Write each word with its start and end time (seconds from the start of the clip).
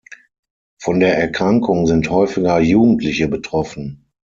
Von 0.79 0.99
der 0.99 1.15
Erkrankung 1.19 1.85
sind 1.85 2.09
häufiger 2.09 2.59
Jugendliche 2.59 3.27
betroffen. 3.27 4.09